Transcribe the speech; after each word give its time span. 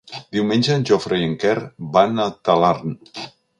Diumenge 0.35 0.71
en 0.77 0.85
Jofre 0.91 1.19
i 1.19 1.27
en 1.27 1.35
Quer 1.45 1.55
van 1.99 2.25
a 2.25 2.27
Talarn. 2.51 2.99